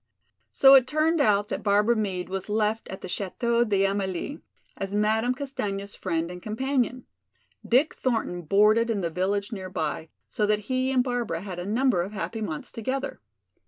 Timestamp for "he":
10.71-10.91